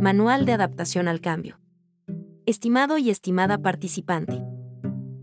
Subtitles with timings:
[0.00, 1.58] Manual de Adaptación al Cambio.
[2.46, 4.40] Estimado y estimada participante.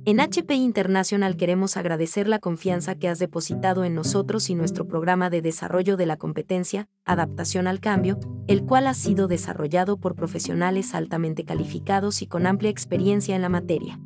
[0.03, 5.29] En HP International queremos agradecer la confianza que has depositado en nosotros y nuestro programa
[5.29, 10.93] de desarrollo de la competencia, Adaptación al Cambio, el cual ha sido desarrollado por profesionales
[10.93, 13.97] altamente calificados y con amplia experiencia en la materia.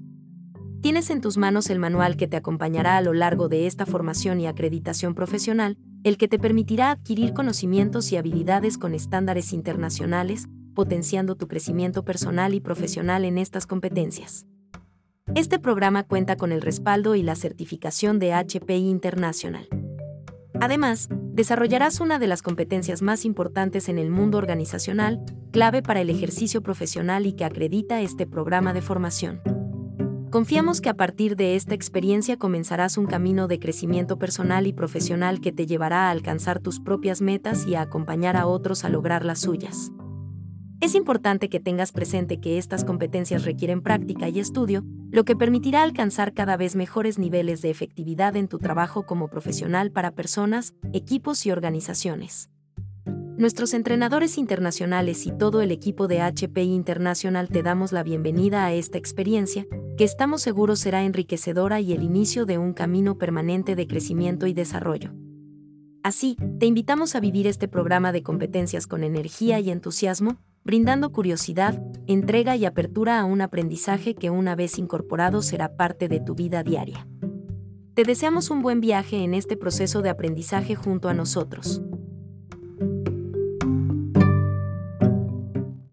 [0.82, 4.40] Tienes en tus manos el manual que te acompañará a lo largo de esta formación
[4.40, 10.48] y acreditación profesional, el que te permitirá adquirir conocimientos y habilidades con estándares internacionales,
[10.80, 14.46] potenciando tu crecimiento personal y profesional en estas competencias.
[15.36, 19.68] Este programa cuenta con el respaldo y la certificación de HPI International.
[20.62, 25.22] Además, desarrollarás una de las competencias más importantes en el mundo organizacional,
[25.52, 29.42] clave para el ejercicio profesional y que acredita este programa de formación.
[30.32, 35.42] Confiamos que a partir de esta experiencia comenzarás un camino de crecimiento personal y profesional
[35.42, 39.26] que te llevará a alcanzar tus propias metas y a acompañar a otros a lograr
[39.26, 39.92] las suyas.
[40.82, 45.84] Es importante que tengas presente que estas competencias requieren práctica y estudio, lo que permitirá
[45.84, 51.46] alcanzar cada vez mejores niveles de efectividad en tu trabajo como profesional para personas, equipos
[51.46, 52.50] y organizaciones.
[53.38, 58.74] Nuestros entrenadores internacionales y todo el equipo de HP International te damos la bienvenida a
[58.74, 59.66] esta experiencia,
[59.98, 64.54] que estamos seguros será enriquecedora y el inicio de un camino permanente de crecimiento y
[64.54, 65.12] desarrollo.
[66.04, 70.38] Así, te invitamos a vivir este programa de competencias con energía y entusiasmo,
[70.70, 76.20] brindando curiosidad, entrega y apertura a un aprendizaje que una vez incorporado será parte de
[76.20, 77.08] tu vida diaria.
[77.96, 81.82] Te deseamos un buen viaje en este proceso de aprendizaje junto a nosotros.